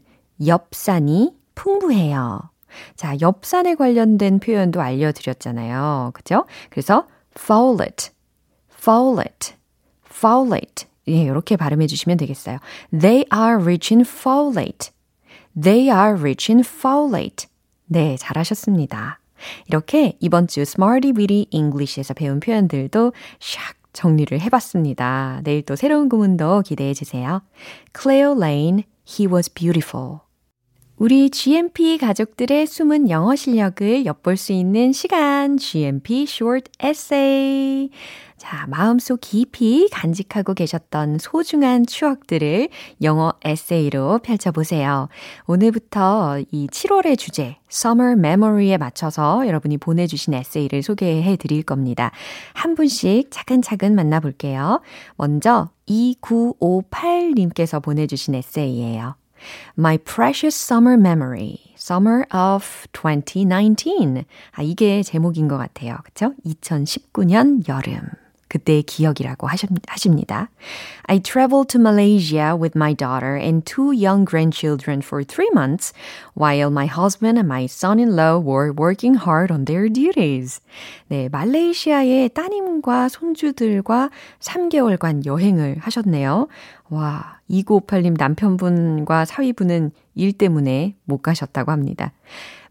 엽산이 0.46 1.34
풍부해요. 1.54 2.50
자, 2.96 3.16
엽산에 3.20 3.74
관련된 3.74 4.40
표현도 4.40 4.80
알려드렸잖아요. 4.80 6.10
그죠? 6.14 6.46
그래서 6.70 7.06
folate, 7.38 8.12
folate, 8.72 9.56
folate. 10.06 10.88
예, 11.08 11.22
이렇게 11.22 11.56
발음해 11.56 11.86
주시면 11.86 12.18
되겠어요. 12.18 12.58
They 12.90 13.24
are 13.32 13.62
rich 13.62 13.92
in 13.92 14.02
folate. 14.02 14.92
They 15.60 15.88
are 15.88 16.18
rich 16.18 16.52
in 16.52 16.60
folate. 16.60 17.48
네, 17.86 18.16
잘하셨습니다. 18.18 19.18
이렇게 19.66 20.16
이번 20.20 20.46
주 20.46 20.60
Smarty 20.60 21.12
Weedy 21.16 21.46
English에서 21.50 22.14
배운 22.14 22.40
표현들도 22.40 23.12
샥 23.38 23.74
정리를 23.92 24.38
해봤습니다. 24.40 25.40
내일 25.42 25.62
또 25.62 25.74
새로운 25.76 26.08
구문도 26.08 26.62
기대해 26.62 26.94
주세요. 26.94 27.42
Cleo 27.98 28.36
Lane, 28.36 28.84
He 29.08 29.26
was 29.26 29.52
beautiful. 29.52 30.20
우리 31.00 31.30
GMP 31.30 31.96
가족들의 31.96 32.66
숨은 32.66 33.08
영어 33.08 33.34
실력을 33.34 34.04
엿볼 34.04 34.36
수 34.36 34.52
있는 34.52 34.92
시간, 34.92 35.56
GMP 35.56 36.26
Short 36.28 36.70
Essay. 36.84 37.88
자, 38.36 38.66
마음속 38.68 39.22
깊이 39.22 39.88
간직하고 39.90 40.52
계셨던 40.52 41.16
소중한 41.16 41.86
추억들을 41.86 42.68
영어 43.00 43.32
에세이로 43.42 44.18
펼쳐보세요. 44.18 45.08
오늘부터 45.46 46.40
이 46.50 46.66
7월의 46.66 47.16
주제, 47.16 47.56
Summer 47.70 48.12
Memory에 48.12 48.76
맞춰서 48.76 49.48
여러분이 49.48 49.78
보내주신 49.78 50.34
에세이를 50.34 50.82
소개해 50.82 51.36
드릴 51.36 51.62
겁니다. 51.62 52.10
한 52.52 52.74
분씩 52.74 53.30
차근차근 53.30 53.94
만나볼게요. 53.94 54.82
먼저 55.16 55.70
2958님께서 55.88 57.82
보내주신 57.82 58.34
에세이예요. 58.34 59.19
My 59.77 59.97
precious 59.97 60.55
summer 60.55 60.97
memory. 60.97 61.59
Summer 61.75 62.25
of 62.33 62.87
2019. 62.93 64.25
아, 64.53 64.61
이게 64.61 65.03
제목인 65.03 65.47
것 65.47 65.57
같아요. 65.57 65.97
그쵸? 66.03 66.33
2019년 66.45 67.67
여름. 67.67 68.01
그때의 68.47 68.83
기억이라고 68.83 69.47
하십니다. 69.47 70.49
I 71.07 71.19
traveled 71.19 71.67
to 71.69 71.79
Malaysia 71.81 72.55
with 72.55 72.77
my 72.77 72.93
daughter 72.93 73.35
and 73.35 73.65
two 73.65 73.91
young 73.91 74.23
grandchildren 74.23 75.01
for 75.01 75.23
three 75.25 75.49
months 75.53 75.93
while 76.35 76.69
my 76.69 76.85
husband 76.85 77.37
and 77.37 77.47
my 77.47 77.65
son-in-law 77.65 78.39
were 78.39 78.71
working 78.71 79.17
hard 79.17 79.51
on 79.51 79.65
their 79.65 79.89
duties. 79.89 80.61
네, 81.07 81.27
말레이시아에 81.29 82.29
따님과 82.29 83.09
손주들과 83.09 84.09
3개월간 84.39 85.25
여행을 85.25 85.77
하셨네요. 85.79 86.47
와, 86.90 87.38
2958님 87.48 88.18
남편분과 88.18 89.24
사위분은 89.24 89.92
일 90.14 90.32
때문에 90.32 90.96
못 91.04 91.18
가셨다고 91.18 91.70
합니다. 91.70 92.12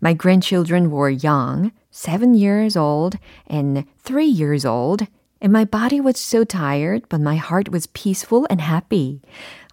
My 0.01 0.17
grandchildren 0.17 0.91
were 0.91 1.09
young, 1.11 1.71
7 1.91 2.35
years 2.35 2.77
old 2.77 3.17
and 3.49 3.83
3 4.03 4.27
years 4.29 4.67
old. 4.67 5.05
And 5.41 5.55
my 5.55 5.63
body 5.63 6.01
was 6.01 6.19
so 6.19 6.43
tired, 6.43 7.07
but 7.07 7.21
my 7.21 7.37
heart 7.37 7.71
was 7.71 7.87
peaceful 7.87 8.45
and 8.51 8.61
happy. 8.61 9.21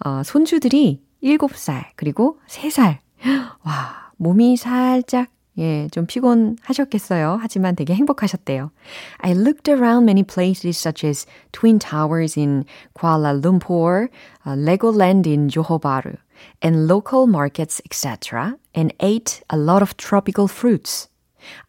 어, 0.05 0.23
손주들이 0.23 1.03
7살, 1.23 1.87
그리고 1.97 2.39
3살. 2.49 2.99
와, 3.65 4.13
몸이 4.17 4.57
살짝, 4.57 5.29
예, 5.58 5.90
좀 5.92 6.06
피곤하셨겠어요. 6.06 7.38
하지만 7.42 7.76
되게 7.76 7.94
행복하셨대요. 7.94 8.72
I 9.20 9.34
looked 9.34 9.70
around 9.70 10.06
many 10.06 10.24
places 10.24 10.78
such 10.78 11.06
as 11.06 11.26
Twin 11.52 11.78
Towers 11.78 12.38
in 12.38 12.66
Kuala 12.96 13.34
Lumpur, 13.36 14.08
uh, 14.46 14.56
Legoland 14.56 15.28
in 15.28 15.50
Johor 15.50 15.80
Bahru, 15.82 16.18
and 16.62 16.88
local 16.88 17.28
markets, 17.28 17.82
etc., 17.84 18.58
and 18.74 18.94
ate 19.02 19.44
a 19.50 19.58
lot 19.58 19.82
of 19.82 19.98
tropical 19.98 20.48
fruits. 20.48 21.10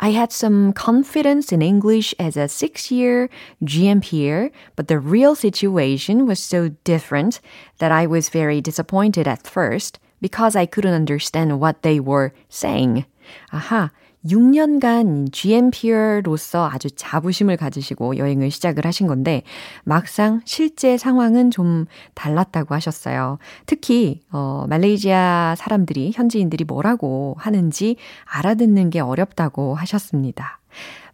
I 0.00 0.10
had 0.10 0.32
some 0.32 0.72
confidence 0.74 1.50
in 1.50 1.62
English 1.62 2.14
as 2.18 2.36
a 2.36 2.46
six 2.46 2.90
year 2.90 3.28
GMPer, 3.64 4.50
but 4.76 4.86
the 4.86 4.98
real 4.98 5.34
situation 5.34 6.26
was 6.26 6.38
so 6.38 6.70
different 6.84 7.40
that 7.78 7.90
I 7.90 8.06
was 8.06 8.28
very 8.28 8.60
disappointed 8.60 9.26
at 9.26 9.46
first 9.46 9.98
because 10.20 10.54
I 10.54 10.66
couldn't 10.66 10.94
understand 10.94 11.58
what 11.58 11.82
they 11.82 11.98
were 11.98 12.32
saying. 12.48 13.06
아하, 13.49 13.91
6년간 14.25 15.31
GMP로서 15.31 16.69
아주 16.69 16.89
자부심을 16.91 17.57
가지시고 17.57 18.17
여행을 18.17 18.51
시작을 18.51 18.85
하신 18.85 19.07
건데 19.07 19.43
막상 19.83 20.41
실제 20.45 20.97
상황은 20.97 21.51
좀 21.51 21.85
달랐다고 22.13 22.75
하셨어요. 22.75 23.37
특히 23.65 24.21
어 24.31 24.65
말레이시아 24.69 25.55
사람들이 25.57 26.11
현지인들이 26.13 26.65
뭐라고 26.65 27.35
하는지 27.39 27.95
알아듣는 28.25 28.89
게 28.89 28.99
어렵다고 28.99 29.75
하셨습니다. 29.75 30.59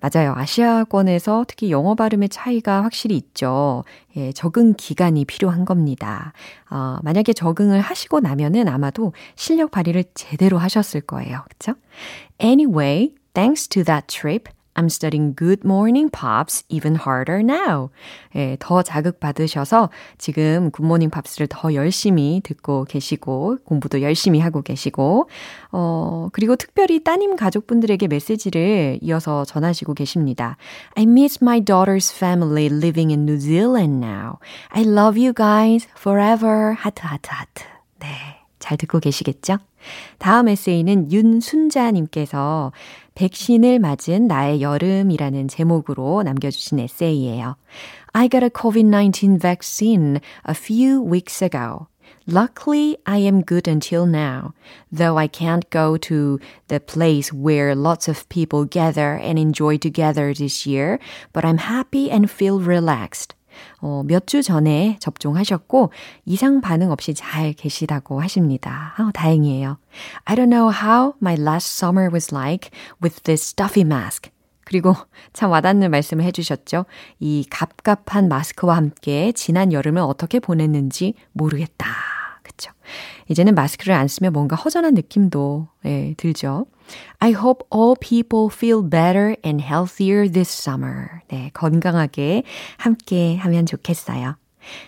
맞아요. 0.04 0.34
아시아권에서 0.36 1.46
특히 1.48 1.72
영어 1.72 1.96
발음의 1.96 2.28
차이가 2.28 2.84
확실히 2.84 3.16
있죠. 3.16 3.86
예, 4.18 4.34
적응 4.34 4.74
기간이 4.76 5.24
필요한 5.24 5.64
겁니다. 5.64 6.34
어, 6.70 6.98
만약에 7.04 7.32
적응을 7.32 7.80
하시고 7.80 8.20
나면은 8.20 8.68
아마도 8.68 9.14
실력 9.36 9.72
발휘를 9.72 10.04
제대로 10.14 10.58
하셨을 10.58 11.00
거예요. 11.00 11.46
그쵸? 11.50 11.76
Anyway, 12.42 13.14
thanks 13.34 13.70
to 13.70 13.82
that 13.86 14.08
trip, 14.08 14.52
I'm 14.76 14.88
studying 14.88 15.36
Good 15.36 15.62
Morning 15.66 16.10
Pops 16.10 16.64
even 16.70 16.96
harder 16.96 17.40
now. 17.40 17.90
예, 18.36 18.58
더 18.60 18.82
자극받으셔서 18.82 19.90
지금 20.18 20.72
Good 20.72 20.86
Morning 20.86 21.10
Pops를 21.10 21.48
더 21.48 21.74
열심히 21.74 22.42
듣고 22.44 22.86
계시고, 22.86 23.58
공부도 23.66 24.02
열심히 24.02 24.40
하고 24.40 24.62
계시고, 24.62 25.30
어, 25.72 26.30
그리고 26.34 26.56
특별히 26.56 27.04
따님 27.04 27.36
가족분들에게 27.36 28.08
메시지를 28.08 29.00
이어서 29.02 29.46
전하시고 29.46 29.94
계십니다. 29.94 30.58
I 30.96 31.04
miss 31.04 31.40
my 31.42 31.62
daughter's 31.62 32.14
family 32.14 32.66
living 32.66 33.12
in 33.12 33.26
New 33.26 33.40
Zealand 33.40 34.04
now. 34.06 34.40
I 34.70 34.84
love 34.84 35.20
you 35.20 35.34
guys 35.34 35.88
forever. 35.98 36.74
하트, 36.78 37.02
하트, 37.06 37.30
하트. 37.32 37.64
네. 38.00 38.43
잘 38.63 38.77
듣고 38.77 38.99
계시겠죠? 39.01 39.59
다음 40.19 40.49
에세이는 40.49 41.13
윤순자님께서 41.13 42.73
백신을 43.15 43.79
맞은 43.79 44.27
나의 44.27 44.63
여름이라는 44.63 45.49
제목으로 45.49 46.23
남겨주신 46.23 46.81
에세이예요. 46.81 47.57
I 48.13 48.29
got 48.29 48.45
a 48.45 48.51
COVID-19 48.51 49.41
vaccine 49.41 50.19
a 50.49 50.55
few 50.55 51.01
weeks 51.03 51.43
ago. 51.43 51.87
Luckily, 52.27 52.97
I 53.07 53.19
am 53.19 53.43
good 53.43 53.67
until 53.67 54.05
now, 54.07 54.53
though 54.93 55.17
I 55.17 55.29
can't 55.29 55.69
go 55.71 55.97
to 55.97 56.39
the 56.69 56.79
place 56.79 57.33
where 57.33 57.75
lots 57.75 58.07
of 58.07 58.29
people 58.29 58.67
gather 58.67 59.15
and 59.15 59.39
enjoy 59.39 59.79
together 59.79 60.35
this 60.35 60.67
year, 60.67 60.99
but 61.33 61.45
I'm 61.45 61.59
happy 61.59 62.11
and 62.11 62.31
feel 62.31 62.61
relaxed. 62.61 63.35
어, 63.80 64.04
몇 64.06 64.26
주 64.26 64.42
전에 64.42 64.98
접종하셨고 65.00 65.92
이상 66.26 66.62
반응 66.62 66.92
없이 66.92 67.14
잘 67.14 67.54
계시다고 67.54 68.22
하십니다. 68.22 68.94
아, 68.98 69.12
다행이에요. 69.14 69.78
I 70.26 70.36
don't 70.36 70.50
know 70.50 70.72
how 70.74 71.14
my 71.22 71.36
last 71.40 71.78
summer 71.78 72.10
was 72.12 72.34
like 72.34 72.72
with 73.04 73.22
this 73.24 73.44
stuffy 73.44 73.86
mask. 73.86 74.32
그리고 74.66 74.96
참 75.34 75.52
와닿는 75.52 75.92
말씀을 75.92 76.24
해주셨죠. 76.24 76.86
이 77.20 77.46
갑갑한 77.50 78.30
마스크와 78.30 78.78
함께 78.78 79.34
지난 79.34 79.74
여름을 79.74 80.02
어떻게 80.02 80.40
보냈는지 80.40 81.16
모르겠다. 81.34 82.13
그쵸. 82.56 82.72
이제는 83.30 83.56
마스크를 83.56 83.94
안 83.94 84.08
쓰면 84.08 84.34
뭔가 84.34 84.56
허전한 84.56 84.94
느낌도 84.94 85.68
예, 85.86 86.14
들죠. 86.18 86.66
I 87.20 87.32
hope 87.32 87.66
all 87.74 87.96
people 88.00 88.50
feel 88.52 88.88
better 88.88 89.36
and 89.46 89.64
healthier 89.64 90.30
this 90.30 90.52
summer. 90.52 91.22
네, 91.30 91.50
건강하게 91.54 92.44
함께 92.78 93.38
하면 93.38 93.66
좋겠어요. 93.66 94.36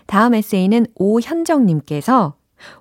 다음 0.06 0.36
에세이는 0.36 0.88
오현정님께서 0.95 2.36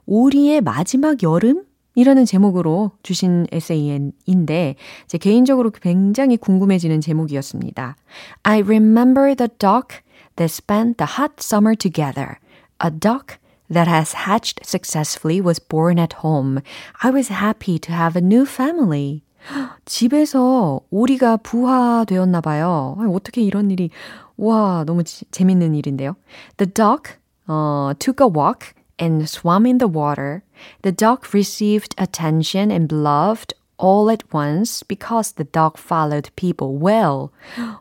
오리의 0.06 0.60
마지막 0.60 1.22
여름? 1.22 1.64
이라는 1.96 2.24
제목으로 2.24 2.90
주신 3.04 3.46
에세이인데 3.52 4.74
제 5.06 5.18
개인적으로 5.18 5.70
굉장히 5.70 6.36
궁금해지는 6.36 7.00
제목이었습니다. 7.00 7.96
I 8.42 8.62
remember 8.62 9.34
the 9.36 9.48
duck 9.58 10.02
that 10.34 10.52
spent 10.52 10.96
the 10.96 11.08
hot 11.18 11.34
summer 11.38 11.76
together. 11.76 12.38
A 12.84 12.90
duck 12.90 13.38
that 13.69 13.87
has 13.87 14.13
hatched 14.13 14.65
successfully 14.65 15.39
was 15.39 15.59
born 15.59 15.99
at 15.99 16.23
home. 16.23 16.61
I 17.03 17.11
was 17.11 17.29
happy 17.29 17.77
to 17.79 17.91
have 17.91 18.15
a 18.15 18.21
new 18.21 18.45
family. 18.45 19.21
집에서 19.85 20.81
오리가 20.89 21.37
부화되었나 21.37 22.41
봐요. 22.41 22.97
어떻게 23.13 23.41
이런 23.41 23.71
일이 23.71 23.89
와 24.37 24.83
너무 24.85 25.03
지, 25.03 25.25
재밌는 25.31 25.75
일인데요. 25.75 26.15
The 26.57 26.71
duck 26.71 27.19
uh, 27.47 27.93
took 27.99 28.19
a 28.19 28.27
walk 28.27 28.73
and 28.99 29.27
swam 29.27 29.65
in 29.65 29.77
the 29.77 29.87
water. 29.87 30.43
The 30.81 30.91
duck 30.91 31.33
received 31.33 31.95
attention 31.97 32.71
and 32.71 32.91
loved 32.91 33.53
all 33.78 34.10
at 34.10 34.24
once 34.32 34.82
because 34.86 35.34
the 35.34 35.44
dog 35.44 35.78
followed 35.78 36.30
people 36.36 36.78
well. 36.80 37.30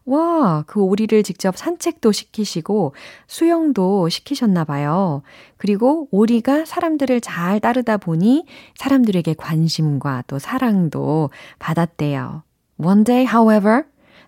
와, 0.06 0.64
그 0.68 0.82
오리를 0.82 1.22
직접 1.24 1.58
산책도 1.58 2.12
시키시고 2.12 2.96
수영도 3.28 4.10
시키셨나 4.10 4.64
봐요. 4.64 5.22
그리고 5.58 6.08
오리가 6.12 6.66
사람들을 6.66 7.22
잘 7.22 7.60
따르다 7.60 7.98
보니 7.98 8.46
사람들에게 8.76 9.36
관심과 9.36 10.24
또 10.28 10.40
사랑도 10.40 11.30
받았대요. 11.60 12.44
One 12.78 13.04
day, 13.04 13.26
however, 13.26 13.84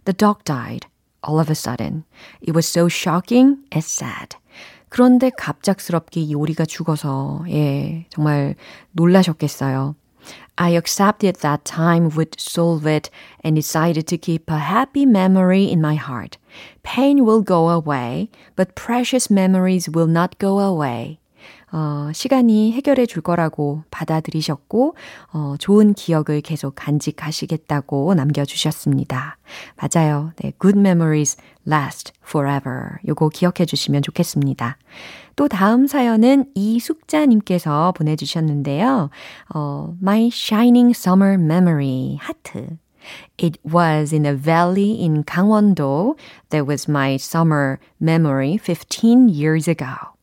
the 0.05 0.15
dog 0.15 0.43
died 0.43 0.87
all 1.27 1.39
of 1.39 1.49
a 1.49 1.55
sudden. 1.55 2.03
It 2.41 2.53
was 2.53 2.67
so 2.67 2.87
shocking 2.87 3.57
and 3.73 3.85
sad. 3.85 4.37
그런데 4.89 5.29
갑작스럽게 5.29 6.21
이 6.21 6.35
오리가 6.35 6.63
죽어서, 6.63 7.43
예, 7.49 8.05
정말 8.09 8.55
놀라셨겠어요. 8.91 9.95
I 10.57 10.69
accepted 10.69 11.37
that 11.37 11.65
time 11.65 12.09
would 12.09 12.39
solve 12.39 12.87
it 12.87 13.09
and 13.41 13.55
decided 13.55 14.07
to 14.07 14.17
keep 14.17 14.49
a 14.49 14.57
happy 14.57 15.05
memory 15.05 15.65
in 15.65 15.81
my 15.81 15.95
heart. 15.95 16.37
Pain 16.83 17.25
will 17.25 17.41
go 17.41 17.69
away, 17.69 18.29
but 18.55 18.75
precious 18.75 19.29
memories 19.29 19.89
will 19.89 20.07
not 20.07 20.37
go 20.37 20.59
away. 20.59 21.19
어, 21.75 22.09
시간이 22.13 22.71
해결해 22.71 23.05
줄 23.05 23.21
거라고 23.21 23.83
받아들이셨고, 23.91 24.95
어, 25.33 25.55
좋은 25.59 25.93
기억을 25.93 26.39
계속 26.39 26.73
간직하시겠다고 26.75 28.13
남겨주셨습니다. 28.13 29.37
맞아요. 29.75 30.31
네, 30.37 30.53
good 30.61 30.79
memories 30.79 31.35
last 31.67 32.13
forever. 32.25 32.91
요거 33.05 33.27
기억해 33.27 33.65
주시면 33.65 34.03
좋겠습니다. 34.03 34.77
또 35.35 35.49
다음 35.49 35.85
사연은 35.85 36.45
이숙자님께서 36.55 37.91
보내주셨는데요. 37.91 39.09
어, 39.53 39.93
My 40.01 40.27
Shining 40.27 40.91
Summer 40.95 41.33
Memory 41.33 42.15
하트. 42.21 42.77
It 43.37 43.59
was 43.65 44.13
in 44.13 44.25
a 44.25 44.33
valley 44.33 44.97
in 44.97 45.25
Gangwon-do. 45.25 46.15
That 46.51 46.65
was 46.65 46.89
my 46.89 47.15
summer 47.15 47.79
memory 47.99 48.55
15 48.55 49.27
years 49.27 49.67
ago. 49.67 50.14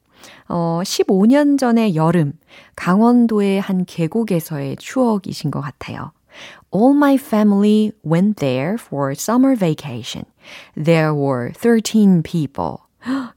어, 0.51 0.82
15년 0.84 1.58
전의 1.58 1.95
여름, 1.95 2.34
강원도의 2.75 3.60
한 3.62 3.86
계곡에서의 3.86 4.77
추억이신 4.77 5.51
것 5.51 5.62
같아요. 5.62 6.12
All 6.73 6.95
my 6.95 7.15
family 7.15 7.91
went 8.06 8.38
there 8.39 8.75
for 8.80 9.12
summer 9.12 9.56
vacation. 9.56 10.25
There 10.75 11.13
were 11.13 11.51
13 11.53 12.23
people. 12.23 12.77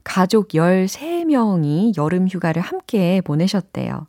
가족 0.03 0.49
13명이 0.49 1.97
여름 1.97 2.27
휴가를 2.27 2.61
함께 2.61 3.21
보내셨대요. 3.21 4.07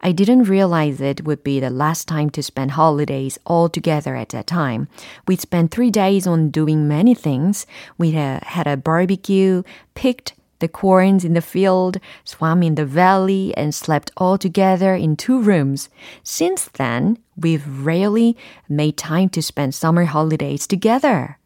I 0.00 0.12
didn't 0.12 0.48
realize 0.48 1.00
it 1.00 1.24
would 1.24 1.42
be 1.42 1.58
the 1.60 1.70
last 1.70 2.06
time 2.06 2.30
to 2.30 2.42
spend 2.42 2.72
holidays 2.72 3.38
all 3.44 3.68
together 3.68 4.14
at 4.14 4.28
that 4.30 4.46
time. 4.46 4.88
We 5.26 5.36
spent 5.36 5.70
three 5.70 5.90
days 5.90 6.26
on 6.26 6.50
doing 6.50 6.86
many 6.86 7.14
things. 7.14 7.66
We 7.98 8.12
had 8.12 8.66
a 8.66 8.76
barbecue, 8.76 9.62
picked 9.94 10.34
the 10.61 10.69
corns 10.69 11.25
in 11.25 11.33
the 11.33 11.41
field, 11.41 11.99
swam 12.23 12.63
in 12.63 12.75
the 12.75 12.85
valley, 12.85 13.53
and 13.57 13.75
slept 13.75 14.11
all 14.15 14.37
together 14.37 14.95
in 14.95 15.17
two 15.17 15.41
rooms. 15.41 15.89
Since 16.23 16.69
then, 16.77 17.17
we've 17.35 17.67
rarely 17.83 18.37
made 18.69 18.95
time 18.95 19.27
to 19.29 19.41
spend 19.41 19.75
summer 19.75 20.05
holidays 20.05 20.65
together. 20.65 21.37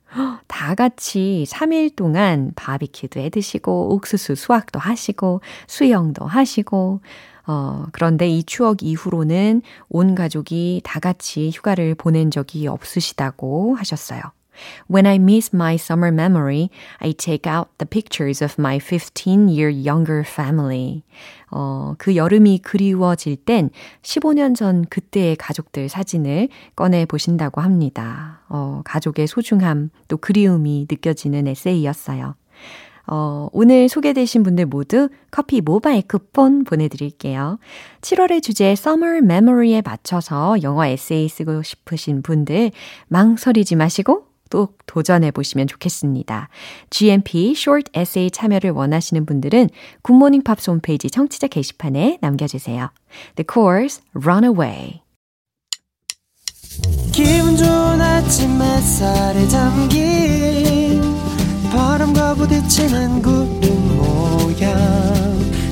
다 0.48 0.76
같이 0.76 1.46
3일 1.48 1.96
동안 1.96 2.54
바비큐도 2.56 3.20
해 3.20 3.30
드시고, 3.30 3.94
옥수수 3.96 4.36
수확도 4.36 4.80
하시고, 4.80 5.42
수영도 5.68 6.26
하시고, 6.26 7.02
어, 7.48 7.86
그런데 7.92 8.28
이 8.28 8.44
추억 8.44 8.82
이후로는 8.82 9.62
온 9.90 10.16
가족이 10.16 10.82
다 10.84 11.00
같이 11.00 11.52
휴가를 11.54 11.96
보낸 11.96 12.32
적이 12.32 12.68
없으시다고 12.68 13.76
하셨어요. 13.76 14.22
When 14.88 15.06
I 15.06 15.16
miss 15.16 15.54
my 15.54 15.76
summer 15.76 16.12
memory, 16.12 16.70
I 17.00 17.14
take 17.14 17.48
out 17.48 17.70
the 17.78 17.88
pictures 17.88 18.44
of 18.44 18.56
my 18.60 18.80
15 18.80 19.50
year 19.50 19.70
younger 19.70 20.24
family. 20.26 21.04
어, 21.52 21.96
그 21.98 22.16
여름이 22.16 22.60
그리워질 22.60 23.38
땐 23.38 23.70
15년 24.02 24.56
전 24.56 24.86
그때의 24.90 25.36
가족들 25.36 25.90
사진을 25.90 26.50
꺼내 26.76 27.06
보신다고 27.06 27.62
합니다. 27.62 28.42
어, 28.50 28.82
가족의 28.84 29.28
소중함, 29.28 29.90
또 30.08 30.18
그리움이 30.18 30.88
느껴지는 30.90 31.48
에세이였어요. 31.48 32.36
어, 33.08 33.50
오늘 33.52 33.88
소개되신 33.88 34.44
분들 34.44 34.66
모두 34.66 35.10
커피 35.30 35.62
모바일 35.62 36.02
쿠폰 36.08 36.64
보내드릴게요. 36.64 37.60
7월의 38.02 38.42
주제 38.42 38.72
Summer 38.72 39.18
Memory에 39.18 39.82
맞춰서 39.86 40.56
영어 40.64 40.86
에세이 40.86 41.30
쓰고 41.30 41.62
싶으신 41.62 42.24
분들 42.24 42.72
망설이지 43.08 43.76
마시고 43.76 44.25
또 44.50 44.70
도전해 44.86 45.32
보시면 45.32 45.68
좋겠습니다. 45.68 46.50
GMP 46.90 47.54
Short 47.56 47.92
Essay 47.98 48.32
참여를 48.32 48.72
원하시는 48.72 49.26
분들은 49.26 49.70
굿모닝 50.02 50.44
팝스 50.44 50.70
홈페이지 50.70 51.10
청취자 51.10 51.48
게시판에 51.48 52.20
남겨주세요. 52.22 52.90
The 53.36 53.46
Course 53.52 54.04
Runaway 54.14 55.02
기분 57.12 57.56
좋은 57.56 58.02
아침 58.02 58.62
햇살에 58.62 59.48
잠긴 59.48 61.02
바람과 61.72 62.36
부딪히는 62.36 63.22
구름 63.22 63.98
모양 63.98 64.76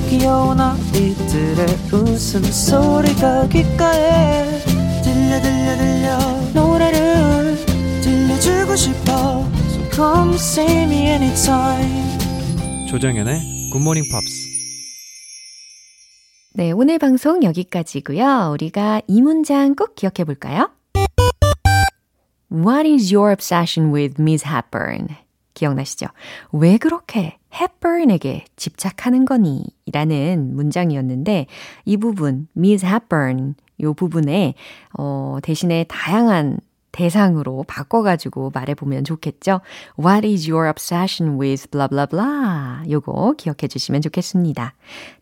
귀여운 0.08 0.60
아이들의 0.60 1.66
웃음소리가 1.92 3.48
귓가에 3.48 4.58
들려 5.02 5.40
들려 5.40 5.76
들려 5.76 6.18
보고 8.74 8.76
싶어 8.76 9.12
So 9.68 9.90
come 9.92 10.34
see 10.34 10.82
me 10.82 11.06
anytime 11.06 12.88
조정연의 12.88 13.70
굿모닝 13.72 14.02
팝스 14.10 14.54
네, 16.56 16.70
오늘 16.70 17.00
방송 17.00 17.42
여기까지고요. 17.42 18.50
우리가 18.52 19.02
이 19.08 19.22
문장 19.22 19.74
꼭 19.74 19.96
기억해 19.96 20.24
볼까요? 20.24 20.70
What 22.52 22.88
is 22.88 23.12
your 23.12 23.32
obsession 23.32 23.92
with 23.92 24.20
Miss 24.20 24.46
Hepburn? 24.46 25.08
기억나시죠? 25.54 26.06
왜 26.52 26.78
그렇게 26.78 27.38
Hepburn에게 27.52 28.44
집착하는 28.54 29.24
거니? 29.24 29.64
라는 29.92 30.54
문장이었는데 30.54 31.46
이 31.86 31.96
부분, 31.96 32.46
Miss 32.56 32.86
Hepburn 32.86 33.56
요 33.80 33.94
부분에 33.94 34.54
어, 34.96 35.38
대신에 35.42 35.84
다양한 35.88 36.58
대상으로 36.94 37.64
바꿔가지고 37.66 38.52
말해보면 38.54 39.04
좋겠죠. 39.04 39.60
What 39.98 40.26
is 40.26 40.48
your 40.48 40.68
obsession 40.68 41.40
with 41.40 41.68
blah 41.70 41.88
blah 41.88 42.08
blah? 42.08 42.88
요거 42.90 43.34
기억해 43.36 43.66
주시면 43.68 44.00
좋겠습니다. 44.00 44.74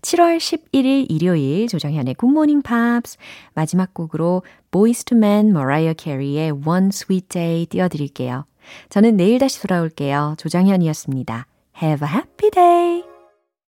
7월 0.03 0.37
11일 0.37 1.07
일요일 1.09 1.69
조정현의 1.69 2.17
Good 2.21 2.33
Morning 2.33 2.63
Pops 2.63 3.17
마지막 3.55 3.95
곡으로 3.95 4.43
Boys 4.71 5.05
to 5.05 5.17
Men 5.17 5.49
Mariah 5.49 5.97
Carey의 5.99 6.53
One 6.67 6.89
Sweet 6.89 7.29
Day 7.29 7.67
띄워드릴게요. 7.67 8.45
저는 8.91 9.17
내일 9.17 9.39
다시 9.39 9.61
돌아올게요. 9.61 10.37
조정현이었습니다. 10.39 11.47
Have 11.83 12.07
a 12.07 12.15
happy 12.15 12.51
day! 12.51 13.12